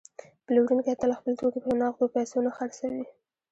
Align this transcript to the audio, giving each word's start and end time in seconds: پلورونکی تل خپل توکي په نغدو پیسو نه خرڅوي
پلورونکی 0.45 0.93
تل 1.01 1.11
خپل 1.19 1.33
توکي 1.39 1.59
په 1.65 1.71
نغدو 1.81 2.05
پیسو 2.15 2.37
نه 2.45 2.51
خرڅوي 2.57 3.03